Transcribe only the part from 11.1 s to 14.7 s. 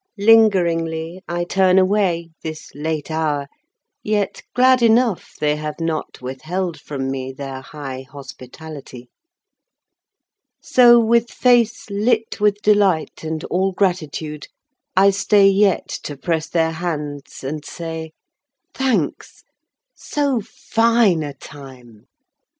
face lit with delightAnd all gratitude,